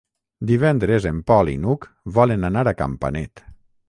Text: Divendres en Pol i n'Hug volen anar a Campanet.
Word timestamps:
Divendres 0.51 1.05
en 1.09 1.19
Pol 1.31 1.51
i 1.51 1.53
n'Hug 1.65 1.85
volen 2.15 2.47
anar 2.49 2.65
a 2.73 2.73
Campanet. 2.81 3.45